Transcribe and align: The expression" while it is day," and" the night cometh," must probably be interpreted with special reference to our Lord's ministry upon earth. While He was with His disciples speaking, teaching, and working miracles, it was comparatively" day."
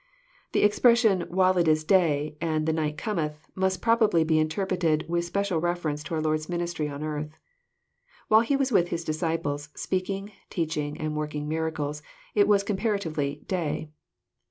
The 0.53 0.63
expression" 0.63 1.25
while 1.29 1.59
it 1.59 1.67
is 1.67 1.83
day," 1.83 2.35
and" 2.41 2.65
the 2.67 2.73
night 2.73 2.97
cometh," 2.97 3.37
must 3.53 3.83
probably 3.83 4.23
be 4.23 4.39
interpreted 4.39 5.05
with 5.07 5.25
special 5.25 5.61
reference 5.61 6.01
to 6.05 6.15
our 6.15 6.21
Lord's 6.21 6.49
ministry 6.49 6.87
upon 6.87 7.03
earth. 7.03 7.37
While 8.27 8.41
He 8.41 8.55
was 8.55 8.71
with 8.71 8.87
His 8.87 9.03
disciples 9.05 9.69
speaking, 9.75 10.31
teaching, 10.49 10.97
and 10.97 11.15
working 11.15 11.47
miracles, 11.47 12.01
it 12.33 12.47
was 12.47 12.63
comparatively" 12.63 13.43
day." 13.47 13.91